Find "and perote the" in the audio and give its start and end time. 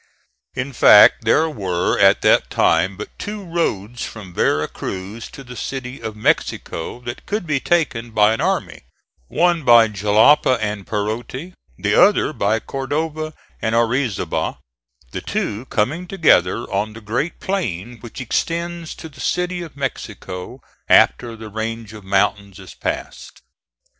10.59-11.93